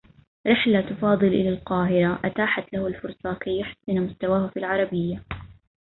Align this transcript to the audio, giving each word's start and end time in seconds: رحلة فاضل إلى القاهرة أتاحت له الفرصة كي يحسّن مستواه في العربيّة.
رحلة 0.47 0.95
فاضل 1.01 1.27
إلى 1.27 1.49
القاهرة 1.49 2.19
أتاحت 2.25 2.73
له 2.73 2.87
الفرصة 2.87 3.33
كي 3.33 3.59
يحسّن 3.59 4.01
مستواه 4.01 4.47
في 4.47 4.59
العربيّة. 4.59 5.23